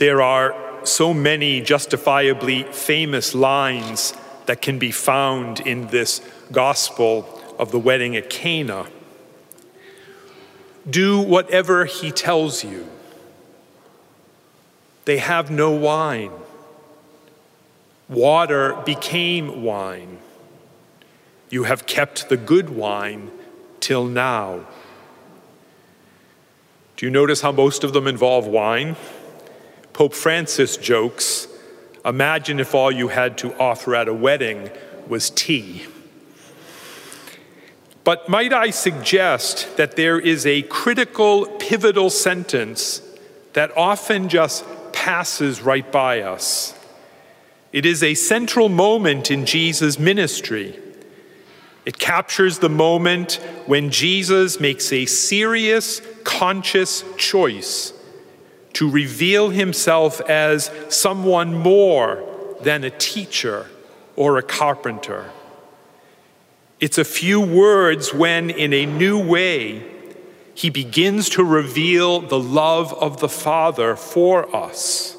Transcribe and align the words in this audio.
There 0.00 0.22
are 0.22 0.54
so 0.82 1.12
many 1.12 1.60
justifiably 1.60 2.62
famous 2.62 3.34
lines 3.34 4.14
that 4.46 4.62
can 4.62 4.78
be 4.78 4.92
found 4.92 5.60
in 5.60 5.88
this 5.88 6.22
gospel 6.50 7.38
of 7.58 7.70
the 7.70 7.78
wedding 7.78 8.16
at 8.16 8.30
Cana. 8.30 8.86
Do 10.88 11.20
whatever 11.20 11.84
he 11.84 12.10
tells 12.12 12.64
you. 12.64 12.88
They 15.04 15.18
have 15.18 15.50
no 15.50 15.70
wine. 15.70 16.32
Water 18.08 18.76
became 18.86 19.62
wine. 19.62 20.16
You 21.50 21.64
have 21.64 21.84
kept 21.84 22.30
the 22.30 22.38
good 22.38 22.70
wine 22.70 23.30
till 23.80 24.06
now. 24.06 24.64
Do 26.96 27.04
you 27.04 27.10
notice 27.10 27.42
how 27.42 27.52
most 27.52 27.84
of 27.84 27.92
them 27.92 28.06
involve 28.06 28.46
wine? 28.46 28.96
Pope 30.00 30.14
Francis 30.14 30.78
jokes 30.78 31.46
Imagine 32.06 32.58
if 32.58 32.74
all 32.74 32.90
you 32.90 33.08
had 33.08 33.36
to 33.36 33.52
offer 33.60 33.94
at 33.94 34.08
a 34.08 34.14
wedding 34.14 34.70
was 35.06 35.28
tea. 35.28 35.84
But 38.02 38.26
might 38.26 38.54
I 38.54 38.70
suggest 38.70 39.76
that 39.76 39.96
there 39.96 40.18
is 40.18 40.46
a 40.46 40.62
critical, 40.62 41.44
pivotal 41.58 42.08
sentence 42.08 43.02
that 43.52 43.76
often 43.76 44.30
just 44.30 44.64
passes 44.94 45.60
right 45.60 45.92
by 45.92 46.22
us? 46.22 46.72
It 47.70 47.84
is 47.84 48.02
a 48.02 48.14
central 48.14 48.70
moment 48.70 49.30
in 49.30 49.44
Jesus' 49.44 49.98
ministry. 49.98 50.78
It 51.84 51.98
captures 51.98 52.60
the 52.60 52.70
moment 52.70 53.34
when 53.66 53.90
Jesus 53.90 54.60
makes 54.60 54.94
a 54.94 55.04
serious, 55.04 56.00
conscious 56.24 57.04
choice 57.18 57.92
to 58.74 58.88
reveal 58.88 59.50
himself 59.50 60.20
as 60.22 60.70
someone 60.88 61.54
more 61.54 62.24
than 62.60 62.84
a 62.84 62.90
teacher 62.90 63.68
or 64.16 64.38
a 64.38 64.42
carpenter. 64.42 65.30
It's 66.78 66.98
a 66.98 67.04
few 67.04 67.40
words 67.40 68.14
when, 68.14 68.50
in 68.50 68.72
a 68.72 68.86
new 68.86 69.18
way, 69.18 69.82
he 70.54 70.70
begins 70.70 71.28
to 71.30 71.44
reveal 71.44 72.20
the 72.20 72.38
love 72.38 72.92
of 72.94 73.20
the 73.20 73.28
Father 73.28 73.96
for 73.96 74.54
us. 74.54 75.16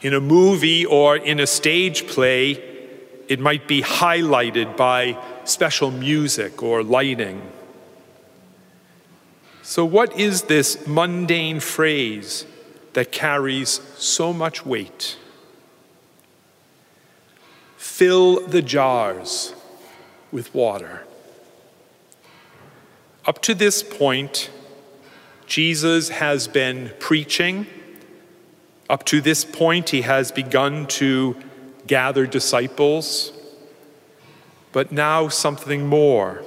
In 0.00 0.14
a 0.14 0.20
movie 0.20 0.86
or 0.86 1.16
in 1.16 1.40
a 1.40 1.46
stage 1.46 2.06
play, 2.06 2.52
it 3.28 3.40
might 3.40 3.66
be 3.66 3.82
highlighted 3.82 4.76
by 4.76 5.20
special 5.44 5.90
music 5.90 6.62
or 6.62 6.82
lighting. 6.82 7.42
So, 9.68 9.84
what 9.84 10.18
is 10.18 10.44
this 10.44 10.86
mundane 10.86 11.60
phrase 11.60 12.46
that 12.94 13.12
carries 13.12 13.82
so 13.98 14.32
much 14.32 14.64
weight? 14.64 15.18
Fill 17.76 18.46
the 18.46 18.62
jars 18.62 19.54
with 20.32 20.54
water. 20.54 21.06
Up 23.26 23.42
to 23.42 23.54
this 23.54 23.82
point, 23.82 24.48
Jesus 25.46 26.08
has 26.08 26.48
been 26.48 26.90
preaching. 26.98 27.66
Up 28.88 29.04
to 29.04 29.20
this 29.20 29.44
point, 29.44 29.90
he 29.90 30.00
has 30.00 30.32
begun 30.32 30.86
to 30.86 31.36
gather 31.86 32.26
disciples. 32.26 33.32
But 34.72 34.92
now, 34.92 35.28
something 35.28 35.86
more. 35.86 36.42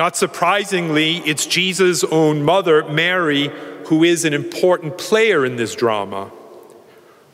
Not 0.00 0.16
surprisingly, 0.16 1.18
it's 1.26 1.44
Jesus' 1.44 2.04
own 2.04 2.42
mother, 2.42 2.88
Mary, 2.88 3.50
who 3.88 4.02
is 4.02 4.24
an 4.24 4.32
important 4.32 4.96
player 4.96 5.44
in 5.44 5.56
this 5.56 5.74
drama. 5.74 6.30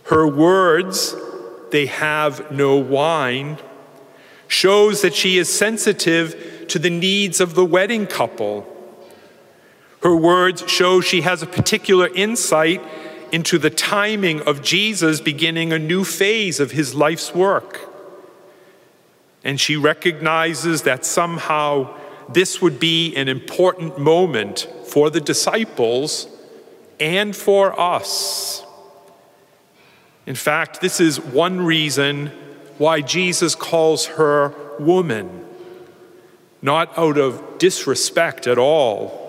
Her 0.06 0.26
words, 0.26 1.14
they 1.70 1.86
have 1.86 2.50
no 2.50 2.74
wine, 2.74 3.58
shows 4.48 5.02
that 5.02 5.14
she 5.14 5.38
is 5.38 5.48
sensitive 5.48 6.66
to 6.66 6.80
the 6.80 6.90
needs 6.90 7.40
of 7.40 7.54
the 7.54 7.64
wedding 7.64 8.04
couple. 8.04 8.66
Her 10.02 10.16
words 10.16 10.68
show 10.68 11.00
she 11.00 11.20
has 11.20 11.44
a 11.44 11.46
particular 11.46 12.08
insight 12.16 12.82
into 13.30 13.58
the 13.58 13.70
timing 13.70 14.40
of 14.40 14.60
Jesus 14.60 15.20
beginning 15.20 15.72
a 15.72 15.78
new 15.78 16.02
phase 16.02 16.58
of 16.58 16.72
his 16.72 16.96
life's 16.96 17.32
work. 17.32 17.78
And 19.44 19.60
she 19.60 19.76
recognizes 19.76 20.82
that 20.82 21.04
somehow 21.04 21.96
this 22.28 22.60
would 22.60 22.80
be 22.80 23.14
an 23.16 23.28
important 23.28 23.98
moment 23.98 24.68
for 24.86 25.10
the 25.10 25.20
disciples 25.20 26.28
and 26.98 27.34
for 27.34 27.78
us. 27.78 28.64
In 30.26 30.34
fact, 30.34 30.80
this 30.80 31.00
is 31.00 31.20
one 31.20 31.60
reason 31.60 32.32
why 32.78 33.00
Jesus 33.00 33.54
calls 33.54 34.06
her 34.06 34.54
woman, 34.78 35.46
not 36.60 36.96
out 36.98 37.16
of 37.16 37.58
disrespect 37.58 38.46
at 38.46 38.58
all. 38.58 39.24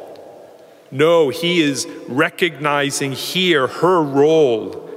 No, 0.89 1.29
he 1.29 1.61
is 1.61 1.87
recognizing 2.07 3.11
here 3.11 3.67
her 3.67 4.01
role 4.01 4.89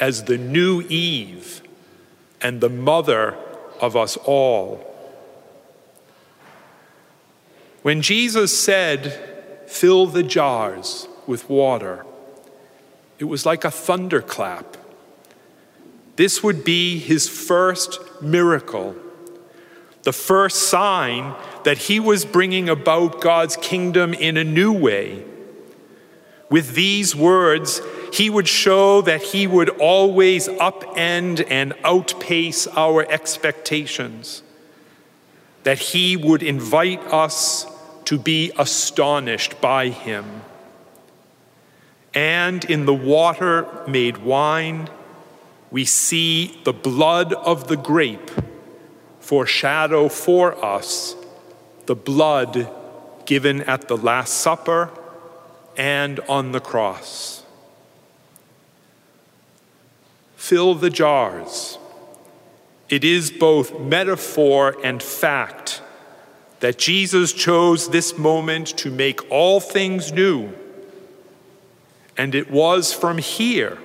as 0.00 0.24
the 0.24 0.38
new 0.38 0.82
Eve 0.82 1.62
and 2.40 2.60
the 2.60 2.68
mother 2.68 3.36
of 3.80 3.96
us 3.96 4.16
all. 4.18 4.84
When 7.88 8.02
Jesus 8.02 8.52
said, 8.52 9.14
Fill 9.66 10.08
the 10.08 10.22
jars 10.22 11.08
with 11.26 11.48
water, 11.48 12.04
it 13.18 13.24
was 13.24 13.46
like 13.46 13.64
a 13.64 13.70
thunderclap. 13.70 14.76
This 16.16 16.42
would 16.42 16.64
be 16.64 16.98
his 16.98 17.30
first 17.30 17.98
miracle, 18.20 18.94
the 20.02 20.12
first 20.12 20.68
sign 20.68 21.34
that 21.64 21.78
he 21.78 21.98
was 21.98 22.26
bringing 22.26 22.68
about 22.68 23.22
God's 23.22 23.56
kingdom 23.56 24.12
in 24.12 24.36
a 24.36 24.44
new 24.44 24.70
way. 24.70 25.24
With 26.50 26.74
these 26.74 27.16
words, 27.16 27.80
he 28.12 28.28
would 28.28 28.48
show 28.48 29.00
that 29.00 29.22
he 29.22 29.46
would 29.46 29.70
always 29.70 30.46
upend 30.46 31.46
and 31.48 31.72
outpace 31.84 32.66
our 32.66 33.10
expectations 33.10 34.42
that 35.62 35.78
he 35.78 36.16
would 36.16 36.42
invite 36.42 37.00
us 37.12 37.66
to 38.08 38.18
be 38.18 38.50
astonished 38.56 39.60
by 39.60 39.90
him. 39.90 40.24
And 42.14 42.64
in 42.64 42.86
the 42.86 42.94
water 42.94 43.68
made 43.86 44.16
wine, 44.16 44.88
we 45.70 45.84
see 45.84 46.58
the 46.64 46.72
blood 46.72 47.34
of 47.34 47.68
the 47.68 47.76
grape 47.76 48.30
foreshadow 49.20 50.08
for 50.08 50.64
us 50.64 51.16
the 51.84 51.94
blood 51.94 52.70
given 53.26 53.60
at 53.64 53.88
the 53.88 53.96
Last 53.98 54.32
Supper 54.38 54.90
and 55.76 56.18
on 56.20 56.52
the 56.52 56.60
cross. 56.60 57.42
Fill 60.34 60.74
the 60.74 60.88
jars 60.88 61.76
it 62.88 63.04
is 63.04 63.30
both 63.30 63.78
metaphor 63.78 64.74
and 64.82 65.02
fact 65.02 65.82
that 66.60 66.78
Jesus 66.78 67.32
chose 67.32 67.90
this 67.90 68.18
moment 68.18 68.68
to 68.78 68.90
make 68.90 69.30
all 69.30 69.60
things 69.60 70.12
new. 70.12 70.52
And 72.16 72.34
it 72.34 72.50
was 72.50 72.92
from 72.92 73.18
here 73.18 73.78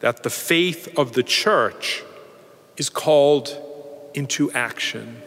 that 0.00 0.22
the 0.22 0.30
faith 0.30 0.88
of 0.98 1.12
the 1.12 1.22
church 1.22 2.02
is 2.76 2.88
called 2.88 3.56
into 4.14 4.50
action. 4.52 5.22